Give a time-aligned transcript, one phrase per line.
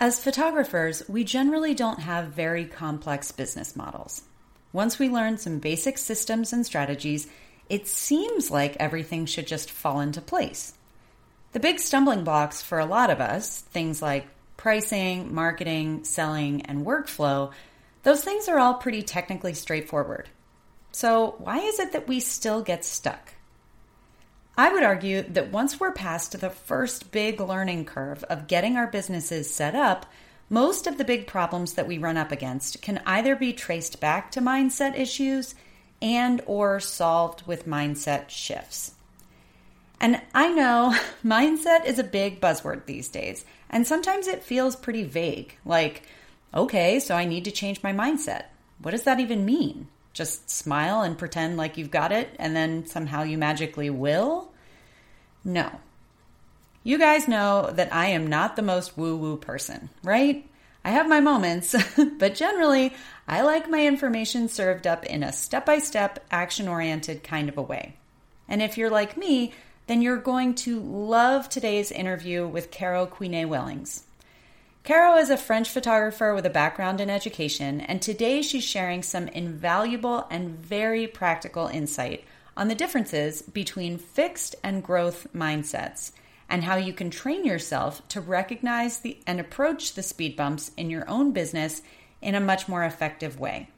[0.00, 4.22] As photographers, we generally don't have very complex business models.
[4.72, 7.28] Once we learn some basic systems and strategies,
[7.68, 10.74] it seems like everything should just fall into place.
[11.52, 14.26] The big stumbling blocks for a lot of us, things like
[14.56, 17.52] pricing, marketing, selling, and workflow,
[18.02, 20.28] those things are all pretty technically straightforward.
[20.90, 23.34] So, why is it that we still get stuck?
[24.56, 28.86] I would argue that once we're past the first big learning curve of getting our
[28.86, 30.06] businesses set up,
[30.48, 34.30] most of the big problems that we run up against can either be traced back
[34.32, 35.54] to mindset issues
[36.00, 38.92] and or solved with mindset shifts.
[40.00, 45.02] And I know mindset is a big buzzword these days, and sometimes it feels pretty
[45.02, 45.56] vague.
[45.64, 46.02] Like,
[46.52, 48.44] okay, so I need to change my mindset.
[48.80, 49.88] What does that even mean?
[50.14, 54.50] Just smile and pretend like you've got it, and then somehow you magically will?
[55.44, 55.70] No.
[56.82, 60.48] You guys know that I am not the most woo woo person, right?
[60.84, 61.74] I have my moments,
[62.18, 62.92] but generally,
[63.26, 67.56] I like my information served up in a step by step, action oriented kind of
[67.56, 67.96] a way.
[68.48, 69.54] And if you're like me,
[69.86, 74.04] then you're going to love today's interview with Caro Quinet Wellings.
[74.84, 79.28] Caro is a French photographer with a background in education, and today she's sharing some
[79.28, 82.22] invaluable and very practical insight
[82.54, 86.12] on the differences between fixed and growth mindsets
[86.50, 90.90] and how you can train yourself to recognize the, and approach the speed bumps in
[90.90, 91.80] your own business
[92.20, 93.70] in a much more effective way.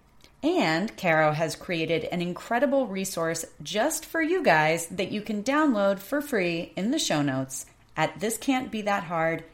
[0.43, 6.01] And Caro has created an incredible resource just for you guys that you can download
[6.01, 7.65] for free in the show notes
[7.97, 9.45] at thiscan'tbethathard.com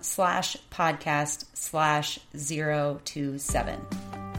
[0.00, 3.86] slash podcast slash 027.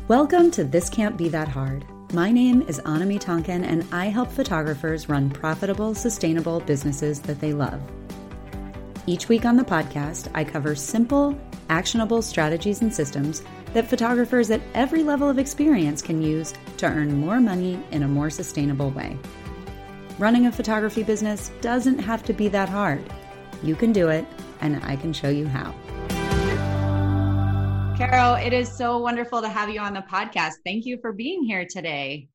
[0.08, 4.32] Welcome to This Can't Be That Hard my name is Anami Tonkin, and I help
[4.32, 7.80] photographers run profitable, sustainable businesses that they love.
[9.06, 11.40] Each week on the podcast, I cover simple,
[11.70, 17.20] actionable strategies and systems that photographers at every level of experience can use to earn
[17.20, 19.16] more money in a more sustainable way.
[20.18, 23.04] Running a photography business doesn't have to be that hard.
[23.62, 24.26] You can do it,
[24.62, 25.74] and I can show you how.
[27.98, 30.54] Carol, it is so wonderful to have you on the podcast.
[30.66, 32.30] Thank you for being here today.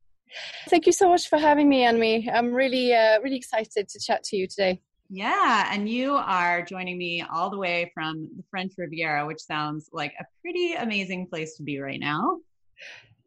[0.68, 2.02] Thank you so much for having me, Anne.
[2.32, 4.80] I'm really, uh, really excited to chat to you today.
[5.08, 9.88] Yeah, and you are joining me all the way from the French Riviera, which sounds
[9.92, 12.38] like a pretty amazing place to be right now.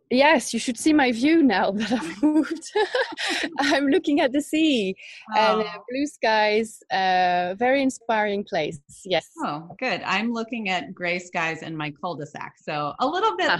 [0.09, 2.71] Yes, you should see my view now that I've moved.
[3.59, 4.95] I'm looking at the sea
[5.35, 6.81] and uh, blue skies.
[6.91, 8.79] Uh, very inspiring place.
[9.05, 9.29] Yes.
[9.43, 10.01] Oh, good.
[10.05, 13.59] I'm looking at gray skies in my cul-de-sac, so a little bit.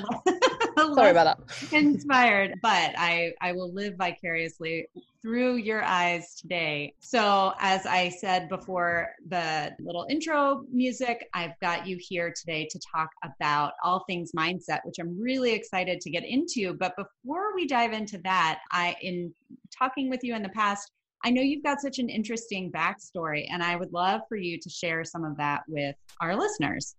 [0.94, 1.74] Sorry about that.
[1.74, 4.88] inspired, but I I will live vicariously
[5.22, 6.94] through your eyes today.
[7.00, 12.80] So, as I said before the little intro music, I've got you here today to
[12.96, 16.74] talk about all things mindset, which I'm really excited to get into.
[16.74, 19.34] But before we dive into that, I, in
[19.78, 20.92] talking with you in the past,
[21.24, 24.70] I know you've got such an interesting backstory, and I would love for you to
[24.70, 26.96] share some of that with our listeners.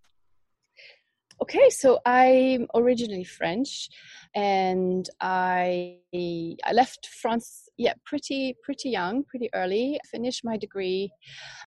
[1.41, 3.89] Okay, so I'm originally French,
[4.35, 10.01] and I I left France yeah pretty pretty young, pretty early.
[10.03, 11.13] I finished my degree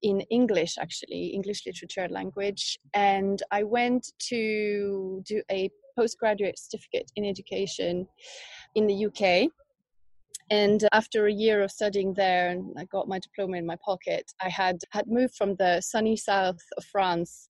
[0.03, 7.23] in English actually, English literature language, and I went to do a postgraduate certificate in
[7.23, 8.07] education
[8.75, 9.49] in the UK.
[10.49, 14.33] And after a year of studying there, and I got my diploma in my pocket,
[14.41, 17.47] I had had moved from the sunny south of France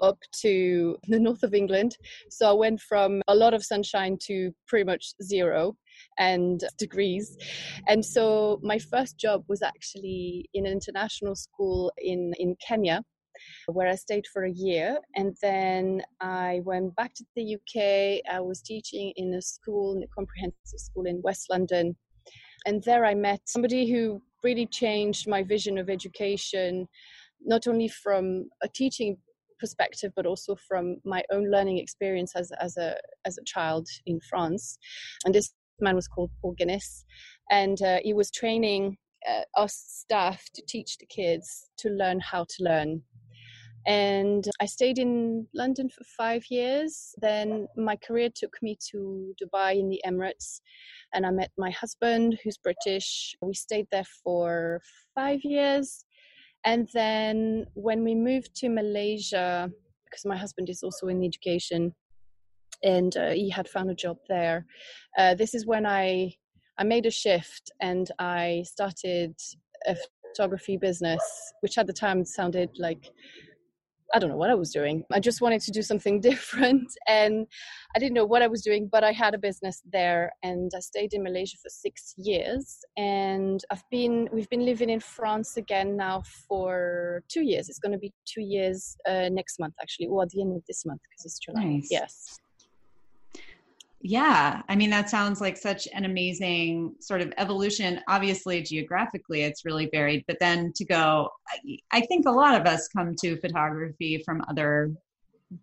[0.00, 1.96] up to the north of England.
[2.30, 5.76] So I went from a lot of sunshine to pretty much zero
[6.18, 7.36] and degrees.
[7.88, 13.02] And so my first job was actually in an international school in, in Kenya
[13.66, 14.98] where I stayed for a year.
[15.16, 18.22] And then I went back to the UK.
[18.30, 21.96] I was teaching in a school, in a comprehensive school in West London.
[22.66, 26.86] And there I met somebody who really changed my vision of education,
[27.42, 29.16] not only from a teaching
[29.60, 34.18] perspective, but also from my own learning experience as as a as a child in
[34.28, 34.78] France.
[35.24, 37.04] And this man was called Paul Ginnis,
[37.50, 38.96] and uh, he was training
[39.28, 43.02] uh, us staff to teach the kids to learn how to learn.
[43.86, 47.14] And I stayed in London for five years.
[47.22, 50.60] Then my career took me to Dubai in the Emirates,
[51.14, 53.34] and I met my husband, who's British.
[53.40, 54.80] We stayed there for
[55.14, 56.04] five years
[56.64, 59.70] and then when we moved to Malaysia,
[60.04, 61.94] because my husband is also in education,
[62.82, 64.66] and uh, he had found a job there.
[65.18, 66.34] Uh, this is when I
[66.78, 69.34] I made a shift and I started
[69.86, 69.96] a
[70.34, 71.22] photography business,
[71.60, 73.10] which at the time sounded like
[74.14, 75.04] I don't know what I was doing.
[75.12, 77.46] I just wanted to do something different and
[77.94, 80.80] I didn't know what I was doing, but I had a business there and I
[80.80, 85.96] stayed in Malaysia for 6 years and I've been we've been living in France again
[85.96, 87.68] now for 2 years.
[87.68, 90.62] It's going to be 2 years uh, next month actually, or at the end of
[90.66, 91.64] this month because it's July.
[91.64, 91.88] Nice.
[91.90, 92.40] Yes.
[94.02, 98.00] Yeah, I mean, that sounds like such an amazing sort of evolution.
[98.08, 101.28] Obviously, geographically, it's really varied, but then to go,
[101.90, 104.90] I think a lot of us come to photography from other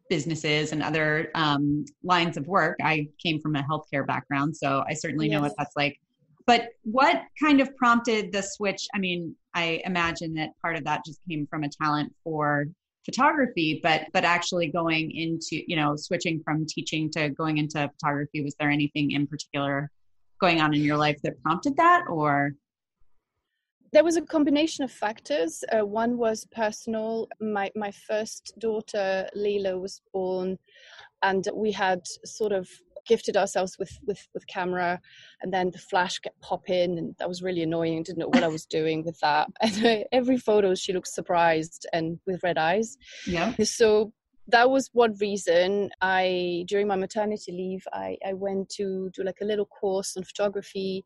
[0.07, 2.77] businesses and other um, lines of work.
[2.83, 5.35] I came from a healthcare background, so I certainly yes.
[5.35, 5.99] know what that's like.
[6.45, 8.87] But what kind of prompted the switch?
[8.93, 12.67] I mean, I imagine that part of that just came from a talent for
[13.07, 18.43] photography but but actually going into you know switching from teaching to going into photography
[18.43, 19.89] was there anything in particular
[20.41, 22.51] going on in your life that prompted that or
[23.93, 25.63] there was a combination of factors.
[25.71, 27.29] Uh, one was personal.
[27.39, 30.57] My my first daughter, Lila, was born,
[31.23, 32.69] and we had sort of
[33.07, 34.99] gifted ourselves with with with camera
[35.41, 38.47] and then the flash kept popping and that was really annoying didn't know what i
[38.47, 43.53] was doing with that and every photo she looked surprised and with red eyes yeah
[43.63, 44.11] so
[44.47, 49.41] that was one reason i during my maternity leave i i went to do like
[49.41, 51.05] a little course on photography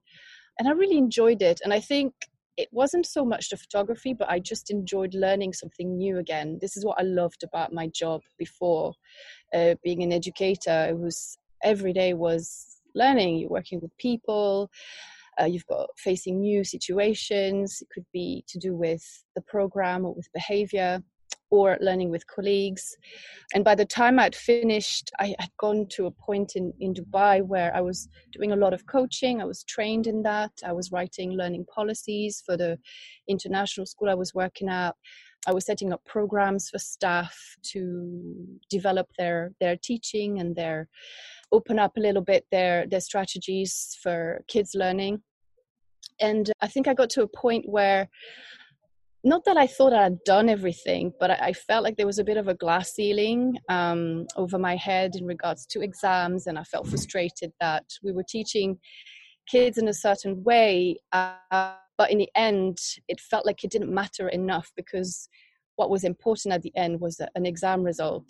[0.60, 2.14] and i really enjoyed it and i think
[2.58, 6.60] it wasn't so much the photography, but I just enjoyed learning something new again.
[6.62, 8.94] This is what I loved about my job before
[9.54, 10.88] uh, being an educator.
[10.90, 13.38] It was every day was learning.
[13.38, 14.70] You're working with people.
[15.40, 17.80] Uh, you've got facing new situations.
[17.82, 19.04] It could be to do with
[19.36, 21.02] the program or with behavior
[21.52, 22.96] or learning with colleagues.
[23.54, 27.46] And by the time I'd finished, I had gone to a point in, in Dubai
[27.46, 29.42] where I was doing a lot of coaching.
[29.42, 30.52] I was trained in that.
[30.66, 32.80] I was writing learning policies for the
[33.28, 34.96] international school I was working at.
[35.48, 40.88] I was setting up programs for staff to develop their their teaching and their
[41.52, 45.22] open up a little bit their their strategies for kids learning.
[46.20, 48.10] And I think I got to a point where
[49.24, 52.24] not that I thought I had done everything, but I, felt like there was a
[52.24, 56.64] bit of a glass ceiling um, over my head in regards to exams, and I
[56.64, 58.80] felt frustrated that we were teaching
[59.48, 63.94] kids in a certain way, uh, but in the end, it felt like it didn't
[63.94, 65.30] matter enough because
[65.76, 68.28] what was important at the end was an exam result,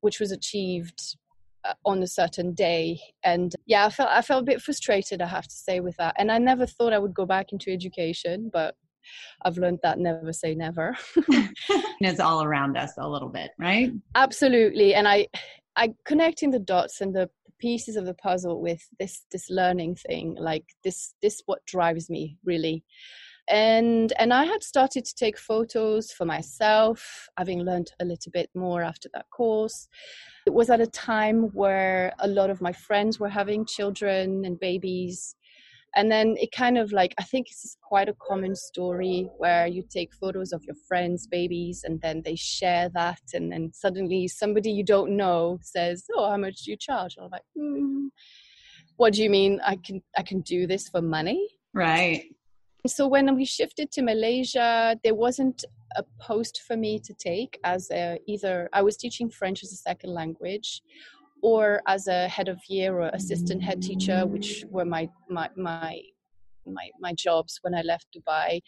[0.00, 1.16] which was achieved
[1.64, 5.26] Uh, on a certain day and yeah i felt i felt a bit frustrated i
[5.26, 8.50] have to say with that and i never thought i would go back into education
[8.52, 8.74] but
[9.44, 10.96] I've learned that never say never.
[12.00, 13.92] it's all around us a little bit, right?
[14.14, 14.94] Absolutely.
[14.94, 15.28] And I
[15.76, 20.36] I connecting the dots and the pieces of the puzzle with this this learning thing,
[20.38, 22.84] like this this what drives me really.
[23.50, 28.50] And and I had started to take photos for myself, having learned a little bit
[28.54, 29.88] more after that course.
[30.46, 34.58] It was at a time where a lot of my friends were having children and
[34.58, 35.36] babies.
[35.94, 39.82] And then it kind of like i think it's quite a common story where you
[39.90, 44.72] take photos of your friends babies and then they share that and then suddenly somebody
[44.72, 47.16] you don't know says oh how much do you charge?
[47.20, 48.08] I'm like mm,
[48.96, 51.46] what do you mean i can i can do this for money?
[51.74, 52.24] Right
[52.86, 55.64] so when we shifted to malaysia there wasn't
[55.96, 59.76] a post for me to take as a, either i was teaching french as a
[59.76, 60.82] second language
[61.42, 66.00] or as a head of year or assistant head teacher, which were my my my
[66.64, 68.60] my, my jobs when I left Dubai.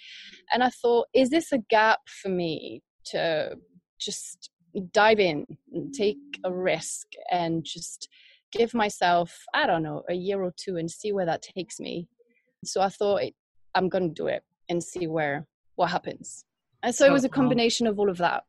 [0.53, 3.57] And I thought, is this a gap for me to
[4.01, 4.51] just
[4.91, 8.09] dive in and take a risk and just
[8.51, 12.09] give myself, I don't know, a year or two and see where that takes me.
[12.65, 13.23] So I thought
[13.75, 16.45] I'm going to do it and see where what happens.
[16.83, 18.45] And so, so it oh, was a combination of all of that.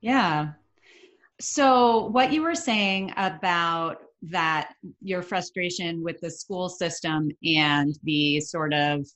[0.00, 0.50] Yeah.
[1.40, 8.40] So, what you were saying about that your frustration with the school system and the
[8.40, 9.06] sort of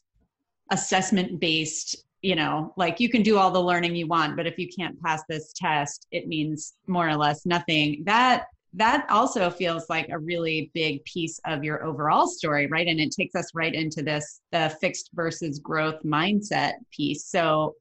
[0.71, 4.59] assessment based, you know, like you can do all the learning you want, but if
[4.59, 8.03] you can't pass this test, it means more or less nothing.
[8.07, 12.87] That that also feels like a really big piece of your overall story, right?
[12.87, 17.27] And it takes us right into this the fixed versus growth mindset piece.
[17.27, 17.75] So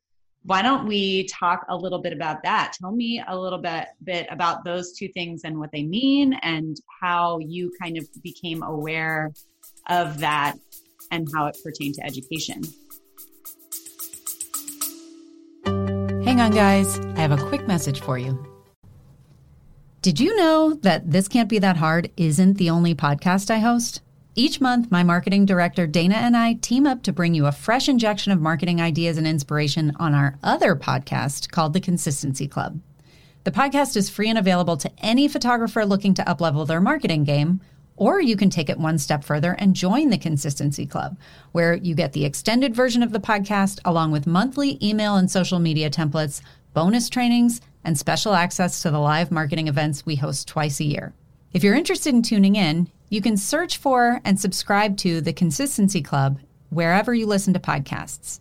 [0.43, 4.25] why don't we talk a little bit about that tell me a little bit bit
[4.31, 9.31] about those two things and what they mean and how you kind of became aware
[9.89, 10.55] of that
[11.11, 12.61] and how it pertained to education
[16.23, 18.50] hang on guys i have a quick message for you
[20.01, 24.01] did you know that this can't be that hard isn't the only podcast i host
[24.33, 27.89] each month, my marketing director, Dana, and I team up to bring you a fresh
[27.89, 32.79] injection of marketing ideas and inspiration on our other podcast called The Consistency Club.
[33.43, 37.59] The podcast is free and available to any photographer looking to uplevel their marketing game.
[37.97, 41.17] Or you can take it one step further and join the Consistency Club,
[41.51, 45.59] where you get the extended version of the podcast along with monthly email and social
[45.59, 46.41] media templates,
[46.73, 51.13] bonus trainings, and special access to the live marketing events we host twice a year.
[51.53, 56.01] If you're interested in tuning in, you can search for and subscribe to the Consistency
[56.01, 58.39] Club wherever you listen to podcasts.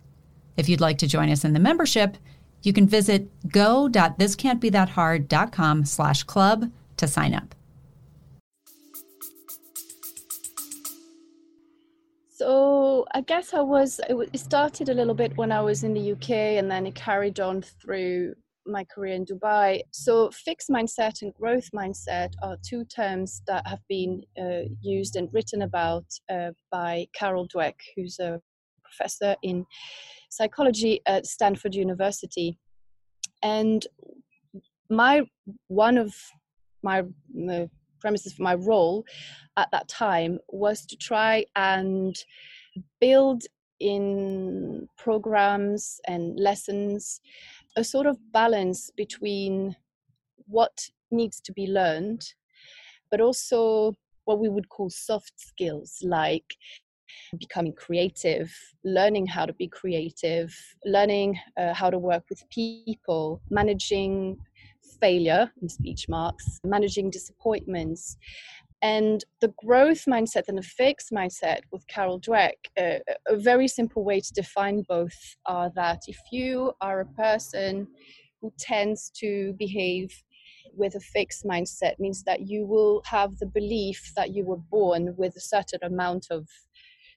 [0.55, 2.17] If you'd like to join us in the membership,
[2.63, 7.55] you can visit go.thiscan'tbethathard.com slash club to sign up.
[12.29, 16.11] So I guess I was, it started a little bit when I was in the
[16.13, 19.81] UK and then it carried on through my career in Dubai.
[19.91, 25.29] So, fixed mindset and growth mindset are two terms that have been uh, used and
[25.33, 28.39] written about uh, by Carol Dweck, who's a
[28.83, 29.65] professor in
[30.29, 32.57] psychology at Stanford University.
[33.43, 33.85] And
[34.89, 35.23] my
[35.67, 36.13] one of
[36.83, 37.03] my,
[37.33, 39.05] my premises for my role
[39.57, 42.15] at that time was to try and
[42.99, 43.43] build
[43.79, 47.19] in programs and lessons
[47.77, 49.75] a sort of balance between
[50.47, 52.21] what needs to be learned,
[53.09, 53.93] but also
[54.25, 56.55] what we would call soft skills like
[57.39, 58.51] becoming creative,
[58.83, 60.53] learning how to be creative,
[60.85, 64.37] learning uh, how to work with people, managing
[64.99, 68.17] failure in speech marks, managing disappointments.
[68.81, 74.03] And the growth mindset and the fixed mindset with Carol Dweck, uh, a very simple
[74.03, 77.87] way to define both are that if you are a person
[78.41, 80.11] who tends to behave
[80.73, 85.13] with a fixed mindset means that you will have the belief that you were born
[85.15, 86.47] with a certain amount of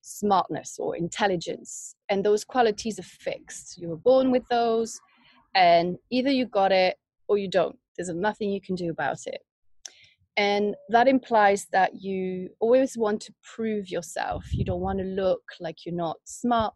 [0.03, 1.97] smartness or intelligence.
[2.11, 3.79] And those qualities are fixed.
[3.79, 5.01] You were born with those
[5.55, 7.79] and either you got it or you don't.
[7.97, 9.41] There's nothing you can do about it
[10.37, 14.45] and that implies that you always want to prove yourself.
[14.53, 16.75] You don't want to look like you're not smart,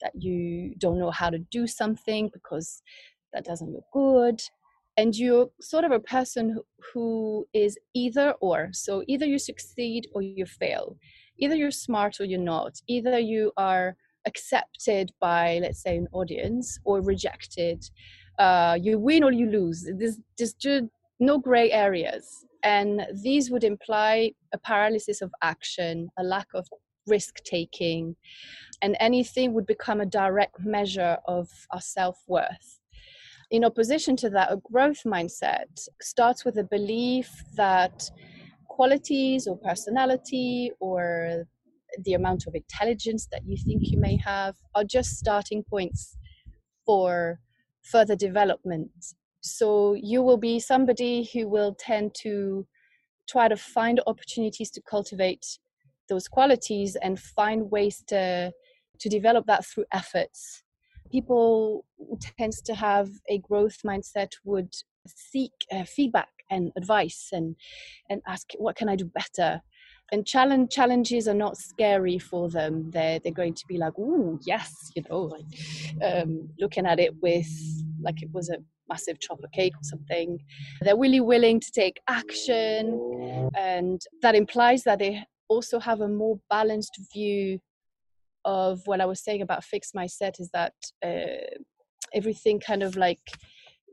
[0.00, 2.82] that you don't know how to do something because
[3.34, 4.40] that doesn't look good.
[4.96, 6.58] And you're sort of a person
[6.92, 8.70] who is either or.
[8.72, 10.96] So either you succeed or you fail.
[11.38, 12.80] Either you're smart or you're not.
[12.88, 13.94] Either you are
[14.26, 17.84] accepted by, let's say, an audience or rejected.
[18.38, 19.86] Uh, you win or you lose.
[19.98, 20.66] There's just
[21.20, 26.66] no gray areas and these would imply a paralysis of action, a lack of
[27.06, 28.16] risk taking,
[28.82, 32.80] and anything would become a direct measure of our self worth.
[33.50, 38.10] In opposition to that, a growth mindset starts with a belief that
[38.68, 41.44] qualities or personality or
[42.02, 46.16] the amount of intelligence that you think you may have are just starting points
[46.84, 47.38] for
[47.82, 48.90] further development
[49.46, 52.66] so you will be somebody who will tend to
[53.28, 55.58] try to find opportunities to cultivate
[56.08, 58.52] those qualities and find ways to
[58.98, 60.62] to develop that through efforts.
[61.12, 61.84] People
[62.38, 64.74] tends to have a growth mindset would
[65.06, 67.56] seek uh, feedback and advice and
[68.08, 69.60] and ask what can i do better?
[70.12, 72.90] And challenge challenges are not scary for them.
[72.92, 75.44] They're they're going to be like oh yes you know like
[76.02, 77.50] um, looking at it with
[78.00, 80.38] like it was a massive chocolate cake or something.
[80.80, 86.38] They're really willing to take action, and that implies that they also have a more
[86.50, 87.60] balanced view
[88.44, 90.74] of what I was saying about fixed mindset is that
[91.04, 91.58] uh,
[92.14, 93.18] everything kind of like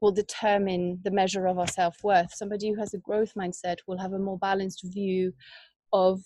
[0.01, 2.33] will determine the measure of our self worth.
[2.33, 5.33] Somebody who has a growth mindset will have a more balanced view
[5.91, 6.21] of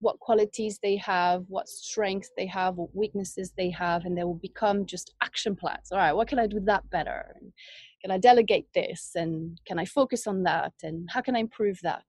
[0.00, 4.34] what qualities they have, what strengths they have, what weaknesses they have, and they will
[4.34, 5.90] become just action plans.
[5.90, 7.34] All right, what can I do that better?
[7.40, 7.52] And
[8.02, 9.12] can I delegate this?
[9.14, 10.74] And can I focus on that?
[10.82, 12.04] And how can I improve that?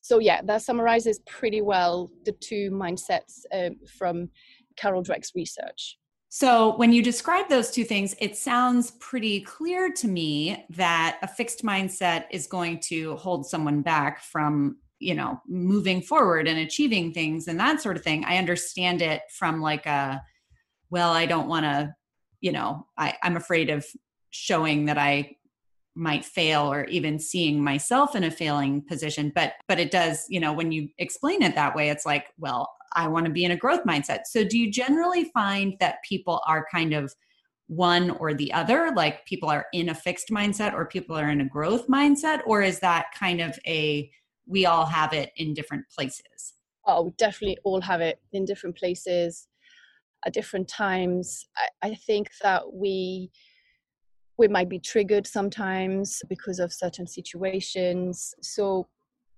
[0.00, 4.30] So, yeah, that summarizes pretty well the two mindsets um, from
[4.76, 5.98] Carol Dweck's research.
[6.30, 11.28] So, when you describe those two things, it sounds pretty clear to me that a
[11.28, 17.12] fixed mindset is going to hold someone back from you know moving forward and achieving
[17.12, 20.20] things and that sort of thing i understand it from like a
[20.90, 21.94] well i don't want to
[22.40, 23.86] you know I, i'm afraid of
[24.30, 25.36] showing that i
[25.98, 29.32] might fail or even seeing myself in a failing position.
[29.34, 32.72] But but it does you know when you explain it that way it's like well
[32.94, 34.20] i want to be in a growth mindset.
[34.26, 37.12] So do you generally find that people are kind of
[37.66, 38.92] one or the other?
[38.94, 42.40] Like people are in a fixed mindset or people are in a growth mindset?
[42.46, 44.10] Or is that kind of a
[44.48, 46.54] we all have it in different places.
[46.86, 49.46] Oh, we definitely all have it in different places
[50.24, 51.46] at different times.
[51.56, 53.30] I, I think that we
[54.38, 58.34] we might be triggered sometimes because of certain situations.
[58.40, 58.86] So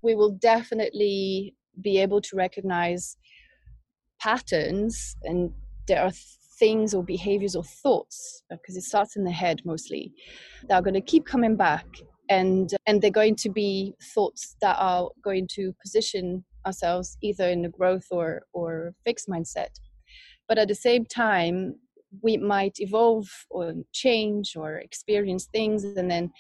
[0.03, 3.17] we will definitely be able to recognize
[4.21, 5.51] patterns and
[5.89, 6.13] there are
[6.59, 10.13] things or behaviors or thoughts because it starts in the head mostly
[10.69, 11.87] that are going to keep coming back
[12.31, 17.65] and and they're going to be thoughts that are going to position ourselves either in
[17.65, 19.79] a growth or or fixed mindset.
[20.49, 21.75] But at the same time
[22.23, 26.31] we might evolve or change or experience things and then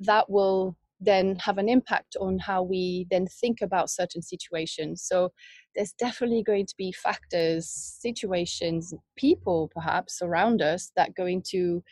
[0.00, 5.02] that will then have an impact on how we then think about certain situations.
[5.02, 5.32] So
[5.74, 11.82] there's definitely going to be factors situations people perhaps around us that going to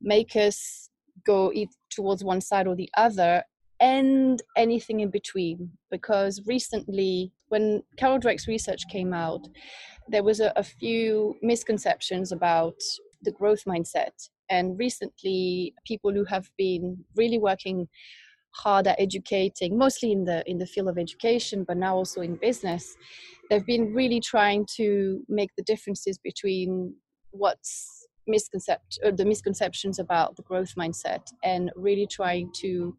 [0.00, 0.89] make us
[1.24, 1.52] go
[1.90, 3.42] towards one side or the other
[3.80, 5.70] and anything in between.
[5.90, 9.48] Because recently when carol dweck's research came out
[10.08, 12.74] there was a, a few misconceptions about
[13.22, 14.28] the growth mindset.
[14.48, 17.88] And recently people who have been really working
[18.52, 22.34] hard at educating mostly in the in the field of education but now also in
[22.34, 22.96] business
[23.48, 26.92] they've been really trying to make the differences between
[27.30, 32.96] what's misconception or the misconceptions about the growth mindset and really trying to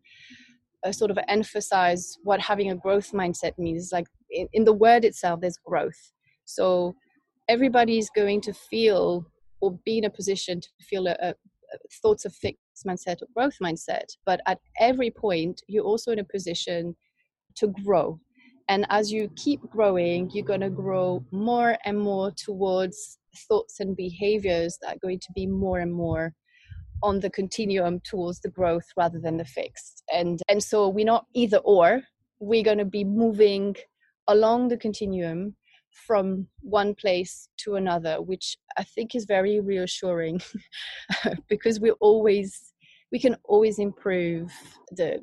[0.85, 5.05] uh, sort of emphasize what having a growth mindset means like in, in the word
[5.05, 6.11] itself there's growth.
[6.45, 6.95] So
[7.47, 9.25] everybody's going to feel
[9.61, 11.33] or be in a position to feel a, a,
[12.01, 16.23] thoughts of fixed mindset or growth mindset but at every point you're also in a
[16.23, 16.93] position
[17.55, 18.19] to grow
[18.71, 23.95] and as you keep growing you're going to grow more and more towards thoughts and
[23.95, 26.33] behaviors that are going to be more and more
[27.03, 30.03] on the continuum towards the growth rather than the fixed.
[30.13, 32.01] And and so we're not either or.
[32.39, 33.75] We're going to be moving
[34.27, 35.55] along the continuum
[36.07, 40.39] from one place to another which i think is very reassuring
[41.49, 42.71] because we always
[43.11, 44.49] we can always improve
[44.91, 45.19] the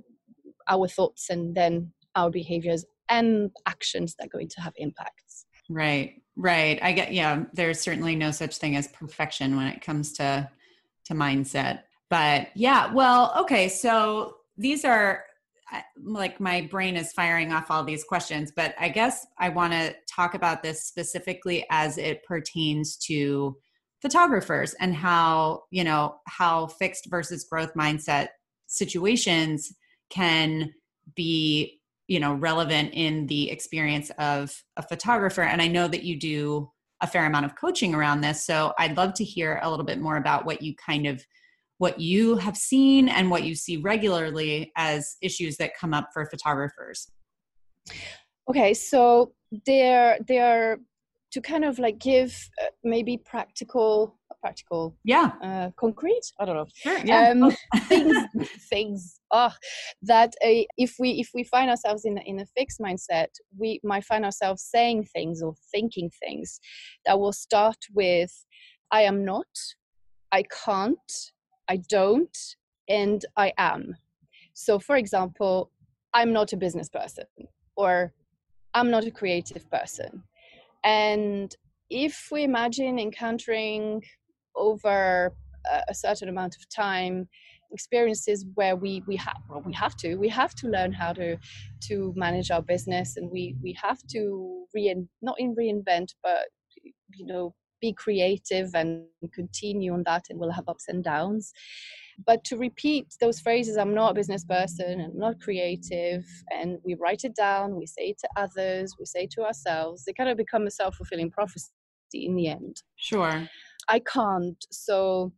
[0.69, 5.47] our thoughts and then our behaviors and actions that are going to have impacts.
[5.69, 6.79] Right right.
[6.83, 10.49] I get yeah there's certainly no such thing as perfection when it comes to
[11.07, 11.83] to mindset.
[12.09, 15.25] But yeah well okay so these are
[16.03, 19.95] like my brain is firing off all these questions but i guess i want to
[20.11, 23.55] talk about this specifically as it pertains to
[24.01, 28.29] photographers and how you know how fixed versus growth mindset
[28.67, 29.75] situations
[30.09, 30.73] can
[31.15, 31.78] be
[32.09, 35.43] you know relevant in the experience of a photographer.
[35.43, 38.45] And i know that you do a fair amount of coaching around this.
[38.45, 41.25] So i'd love to hear a little bit more about what you kind of
[41.77, 46.27] what you have seen and what you see regularly as issues that come up for
[46.27, 47.09] photographers.
[48.51, 49.33] Okay so
[49.65, 50.79] there there
[51.31, 55.33] to kind of like give uh, maybe practical practical yeah.
[55.43, 56.33] uh, concrete?
[56.39, 56.67] I don't know.
[56.75, 57.31] Sure, yeah.
[57.31, 57.51] um,
[57.89, 58.17] things
[58.69, 59.53] things oh,
[60.03, 64.05] that uh, if we if we find ourselves in in a fixed mindset we might
[64.05, 66.61] find ourselves saying things or thinking things
[67.07, 68.45] that will start with
[68.91, 69.47] i am not
[70.33, 71.33] i can't
[71.69, 72.39] i don't
[72.89, 73.95] and i am.
[74.55, 75.71] So for example
[76.15, 77.27] i'm not a business person
[77.77, 78.13] or
[78.75, 80.23] i'm not a creative person.
[80.85, 81.55] And
[81.91, 84.03] if we imagine encountering
[84.59, 85.33] over
[85.89, 87.29] a certain amount of time
[87.73, 91.37] experiences where we we have well, we have to we have to learn how to
[91.81, 96.47] to manage our business and we we have to rein not in reinvent but
[97.15, 101.53] you know be creative and continue on that and we'll have ups and downs.
[102.27, 106.95] But to repeat those phrases i'm not a business person i'm not creative and we
[106.95, 110.29] write it down we say it to others we say it to ourselves they kind
[110.29, 111.71] of become a self-fulfilling prophecy
[112.13, 112.83] in the end.
[112.97, 113.49] Sure
[113.89, 114.65] I can't.
[114.71, 115.33] So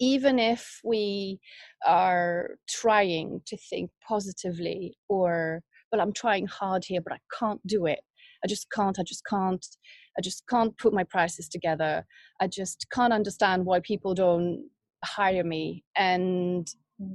[0.00, 1.38] even if we
[1.86, 5.62] are trying to think positively or
[5.92, 8.00] well i'm trying hard here but i can't do it.
[8.44, 9.64] I just can't i just can't
[10.18, 12.04] i just can't put my prices together.
[12.40, 14.68] I just can't understand why people don't
[15.04, 15.84] hire me.
[15.96, 16.66] And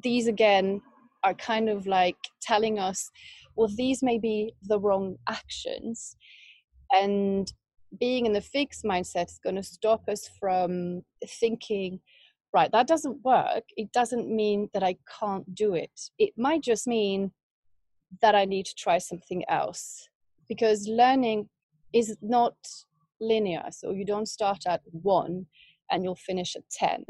[0.03, 0.81] these again
[1.23, 3.09] are kind of like telling us
[3.55, 6.15] well these may be the wrong actions.
[6.91, 7.51] And
[7.97, 11.99] being in the fixed mindset is going to stop us from thinking
[12.53, 13.63] right that doesn't work.
[13.77, 15.91] It doesn't mean that i can't do it.
[16.17, 17.31] It might just mean
[18.21, 20.07] that i need to try something else.
[20.47, 21.47] Because learning
[21.93, 22.55] is not
[23.21, 25.45] linear so you don't start at 1
[25.91, 27.03] and you'll finish at 10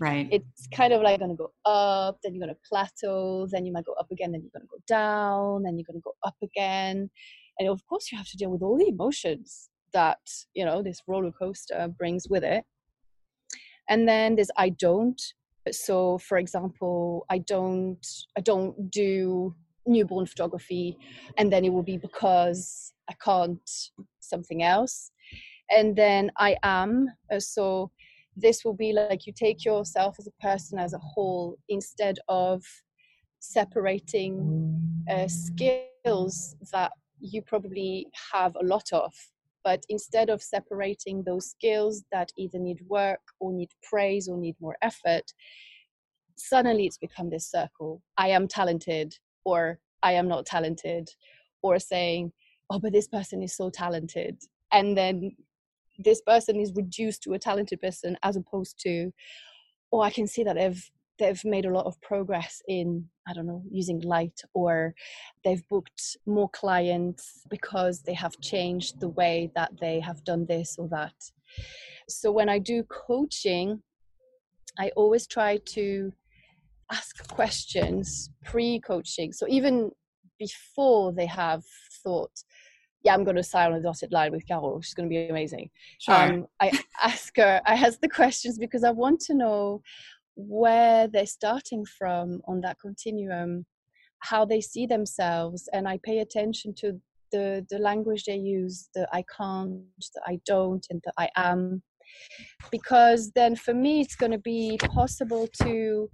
[0.00, 0.28] right.
[0.32, 3.72] It's kind of like going to go up then you're going to plateau then you
[3.72, 6.14] might go up again then you're going to go down then you're going to go
[6.24, 7.10] up again.
[7.58, 10.18] And of course you have to deal with all the emotions that
[10.54, 12.64] you know this roller coaster brings with it.
[13.88, 15.20] And then there's i don't.
[15.70, 19.54] So, for example, I don't I don't do
[19.86, 20.96] newborn photography,
[21.36, 23.70] and then it will be because I can't
[24.20, 25.10] something else,
[25.70, 27.90] and then I am uh, so.
[28.40, 32.62] This will be like you take yourself as a person as a whole instead of
[33.40, 39.12] separating uh, skills that you probably have a lot of
[39.68, 44.56] but instead of separating those skills that either need work or need praise or need
[44.60, 45.26] more effort
[46.36, 48.00] suddenly it's become this circle.
[48.16, 49.08] I am talented
[49.44, 51.04] or i am not talented
[51.62, 52.32] or saying
[52.70, 54.34] oh but this person is so talented.
[54.72, 55.36] And then
[55.98, 59.12] this person is reduced to a talented person as opposed to
[59.92, 60.84] oh i can see that they've
[61.18, 64.94] they've made a lot of progress in i don't know using light or
[65.44, 70.76] they've booked more clients because they have changed the way that they have done this
[70.78, 71.14] or that
[72.08, 73.82] so when i do coaching
[74.78, 76.12] i always try to
[76.92, 79.90] ask questions pre-coaching so even
[80.38, 81.64] before they have
[82.02, 82.30] thought
[83.04, 85.28] yeah, I'm going to sign on a dotted line with Carol, She's going to be
[85.28, 85.70] amazing.
[85.98, 86.14] Sure.
[86.14, 89.82] Um, I ask her, I ask the questions because I want to know
[90.38, 93.66] where they're starting from on that continuum,
[94.20, 97.00] how they see themselves, and I pay attention to
[97.32, 99.82] the the language they use, the I can't,
[100.14, 101.82] the I don't, and the I am,
[102.70, 106.08] because then for me it's going to be possible to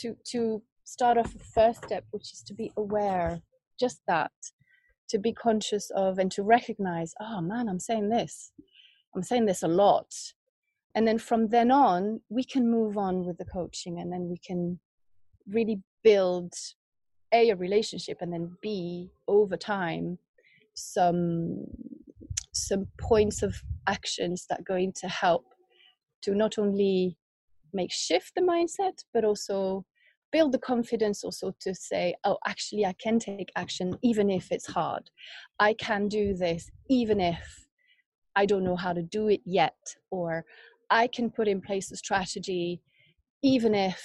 [0.00, 3.40] to to start off a first step, which is to be aware,
[3.80, 4.32] just that,
[5.08, 8.52] to be conscious of and to recognize, oh man, I'm saying this,
[9.14, 10.12] I'm saying this a lot,
[10.96, 14.38] and then from then on we can move on with the coaching and then we
[14.38, 14.80] can
[15.46, 16.52] really build
[17.32, 20.18] a a relationship and then b over time
[20.74, 21.64] some
[22.52, 25.44] some points of actions that are going to help
[26.22, 27.16] to not only
[27.72, 29.84] make shift the mindset but also
[30.32, 34.66] build the confidence also to say oh actually i can take action even if it's
[34.66, 35.10] hard.
[35.60, 37.66] I can do this even if
[38.34, 39.80] i don't know how to do it yet
[40.10, 40.44] or
[40.90, 42.80] I can put in place a strategy,
[43.42, 44.02] even if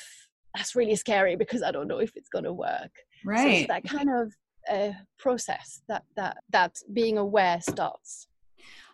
[0.55, 2.91] that's really scary because I don't know if it's going to work.
[3.25, 3.61] Right.
[3.61, 4.33] So that kind of
[4.69, 8.27] uh, process that that that being aware starts.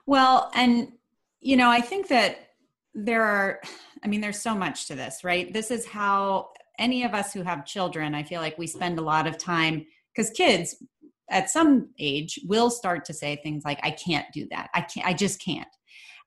[0.06, 0.92] Well, and
[1.40, 2.38] you know, I think that
[2.94, 3.62] there are.
[4.04, 5.52] I mean, there's so much to this, right?
[5.52, 9.04] This is how any of us who have children, I feel like we spend a
[9.04, 10.76] lot of time because kids
[11.30, 14.70] at some age will start to say things like, I can't do that.
[14.74, 15.68] I can't, I just can't.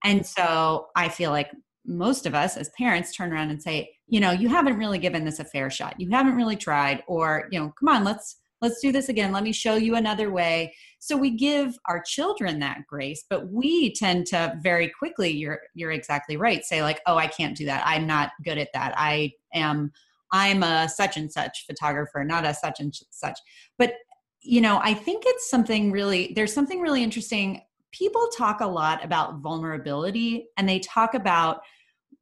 [0.05, 1.51] And so I feel like
[1.85, 5.25] most of us as parents turn around and say, you know, you haven't really given
[5.25, 5.99] this a fair shot.
[5.99, 9.33] You haven't really tried or, you know, come on, let's let's do this again.
[9.33, 10.75] Let me show you another way.
[10.99, 15.93] So we give our children that grace, but we tend to very quickly you're you're
[15.93, 16.65] exactly right.
[16.65, 17.83] Say like, "Oh, I can't do that.
[17.87, 18.95] I'm not good at that.
[18.97, 19.93] I am
[20.33, 23.39] I'm a such and such photographer, not a such and such."
[23.79, 23.95] But
[24.43, 29.05] you know, I think it's something really there's something really interesting people talk a lot
[29.05, 31.63] about vulnerability and they talk about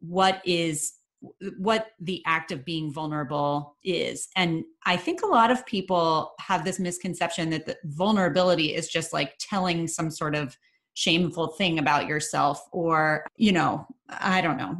[0.00, 0.94] what is
[1.58, 4.28] what the act of being vulnerable is.
[4.36, 9.34] And i think a lot of people have this misconception that vulnerability is just like
[9.38, 10.56] telling some sort of
[10.94, 14.76] shameful thing about yourself or you know i don't know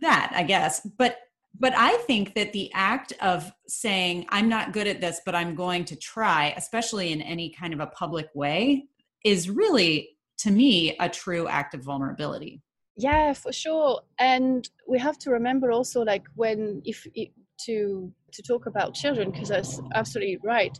[0.00, 0.80] that i guess.
[0.98, 1.18] But
[1.58, 5.54] but i think that the act of saying i'm not good at this but i'm
[5.54, 8.86] going to try especially in any kind of a public way
[9.26, 12.62] is really to me a true act of vulnerability.
[12.96, 14.00] Yeah for sure.
[14.18, 17.30] And we have to remember also like when if it,
[17.66, 20.78] to to talk about children because that's absolutely right.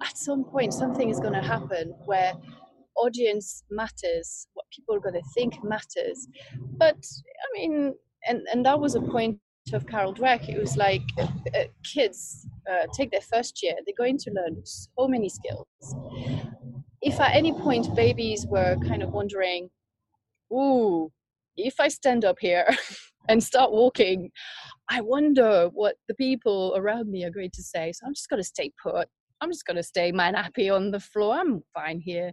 [0.00, 2.32] At some point something is going to happen where
[2.96, 6.26] audience matters what people are going to think matters.
[6.78, 7.00] But
[7.44, 7.94] i mean
[8.26, 9.38] and and that was a point
[9.74, 10.48] of carol dweck.
[10.48, 11.26] It was like uh,
[11.58, 15.66] uh, kids uh, take their first year they're going to learn so many skills
[17.02, 19.68] if at any point babies were kind of wondering,
[20.52, 21.10] ooh,
[21.56, 22.66] if I stand up here
[23.28, 24.30] and start walking,
[24.88, 27.92] I wonder what the people around me are going to say.
[27.92, 29.08] So I'm just going to stay put.
[29.40, 31.34] I'm just going to stay my nappy on the floor.
[31.34, 32.32] I'm fine here.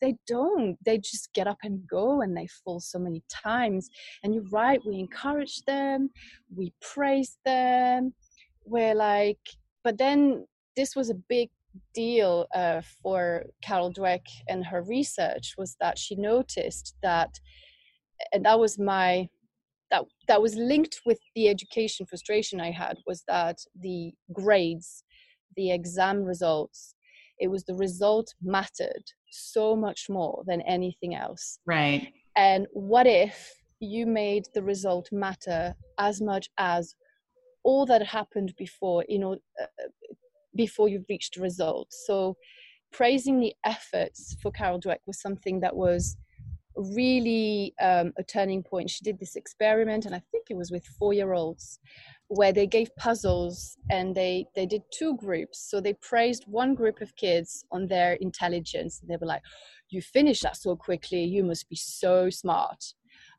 [0.00, 0.76] They don't.
[0.84, 3.88] They just get up and go and they fall so many times.
[4.22, 6.10] And you're right, we encourage them,
[6.54, 8.14] we praise them.
[8.64, 9.38] We're like,
[9.82, 11.48] but then this was a big
[11.96, 17.30] deal uh, for Carol Dweck and her research was that she noticed that,
[18.32, 19.28] and that was my
[19.90, 25.04] that that was linked with the education frustration I had was that the grades,
[25.56, 26.94] the exam results,
[27.38, 31.60] it was the result mattered so much more than anything else.
[31.66, 32.12] Right.
[32.36, 36.94] And what if you made the result matter as much as
[37.62, 39.84] all that happened before you know uh,
[40.56, 41.88] before you've reached the result.
[42.06, 42.36] So
[42.92, 46.16] praising the efforts for carol dweck was something that was
[46.76, 48.90] really um, a turning point.
[48.90, 51.78] She did this experiment and i think it was with four year olds
[52.28, 55.70] where they gave puzzles and they they did two groups.
[55.70, 59.00] So they praised one group of kids on their intelligence.
[59.00, 59.42] And they were like
[59.90, 61.24] you finished that so quickly.
[61.24, 62.94] You must be so smart.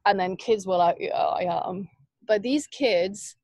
[0.05, 1.89] And then kids were like yeah i am.
[2.25, 3.35] But these kids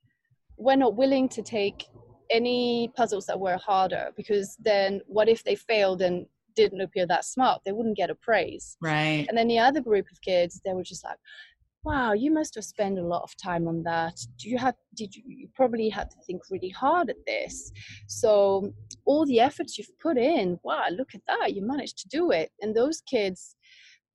[0.57, 1.87] were not willing to take
[2.33, 7.25] any puzzles that were harder because then what if they failed and didn't appear that
[7.25, 7.61] smart?
[7.63, 8.75] They wouldn't get a praise.
[8.81, 9.25] Right.
[9.29, 11.17] And then the other group of kids they were just like
[11.83, 14.19] wow you must have spent a lot of time on that.
[14.37, 17.71] Do you have did you, you probably had to think really hard at this.
[18.07, 18.73] So
[19.05, 22.51] all the efforts you've put in wow look at that you managed to do it.
[22.61, 23.55] And those kids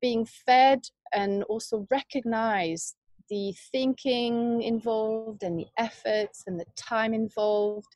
[0.00, 0.80] being fed
[1.12, 2.94] and also recognize
[3.30, 7.94] the thinking involved and the efforts and the time involved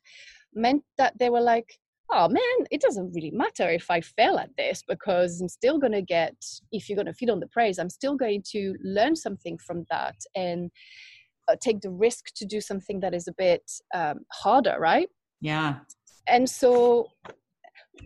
[0.53, 1.79] meant that they were like
[2.13, 5.93] oh man, it doesn't really matter if I fail at this because I'm still going
[5.93, 6.35] to get,
[6.71, 9.85] if you're going to feed on the praise, I'm still going to learn something from
[9.89, 10.69] that and
[11.47, 15.09] uh, take the risk to do something that is a bit um, harder, right?
[15.41, 15.77] Yeah.
[16.27, 17.07] And so,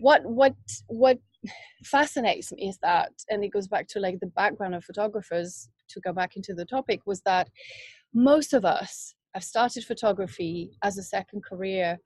[0.00, 0.54] what what
[0.88, 1.18] what
[1.84, 5.68] fascinates me is that, and it goes back to like the background of photographers.
[5.90, 7.48] To go back into the topic, was that
[8.14, 11.98] most of us have started photography as a second career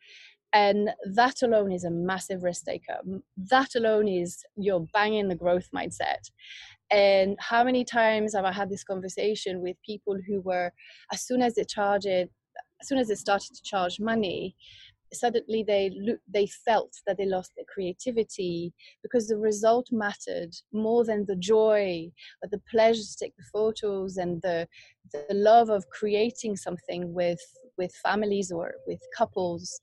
[0.53, 2.99] and that alone is a massive risk taker.
[3.37, 6.31] That alone is you're banging the growth mindset.
[6.91, 10.71] And how many times have i had this conversation with people who were
[11.11, 12.29] as soon as they charged as
[12.89, 14.55] soon as they started to charge money
[15.13, 15.91] suddenly they
[16.33, 18.73] they felt that they lost their creativity
[19.03, 22.11] because the result mattered more than the joy
[22.43, 24.67] or the pleasure to take the photos and the
[25.13, 27.41] the love of creating something with
[27.79, 29.81] with families or with couples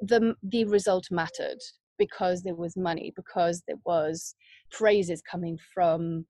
[0.00, 1.60] the the result mattered
[1.98, 4.34] because there was money because there was
[4.70, 6.24] praises coming from